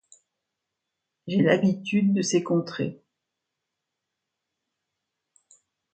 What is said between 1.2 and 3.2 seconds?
J’ai l’habitude de ces contrées.